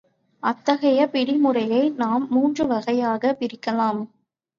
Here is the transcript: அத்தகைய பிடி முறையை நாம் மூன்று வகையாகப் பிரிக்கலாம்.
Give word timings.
அத்தகைய 0.43 1.07
பிடி 1.07 1.33
முறையை 1.33 1.89
நாம் 1.89 2.27
மூன்று 2.29 2.65
வகையாகப் 2.67 3.37
பிரிக்கலாம். 3.39 4.01